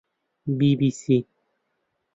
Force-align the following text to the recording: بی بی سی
بی 0.57 0.69
بی 0.79 0.89
سی 1.01 1.17